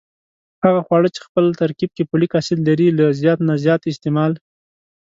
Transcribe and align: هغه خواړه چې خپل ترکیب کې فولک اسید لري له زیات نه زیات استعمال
هغه 0.65 0.81
خواړه 0.87 1.09
چې 1.15 1.25
خپل 1.27 1.45
ترکیب 1.61 1.91
کې 1.97 2.07
فولک 2.09 2.31
اسید 2.39 2.59
لري 2.67 2.87
له 2.97 3.05
زیات 3.21 3.39
نه 3.47 3.53
زیات 3.63 3.81
استعمال 3.91 4.31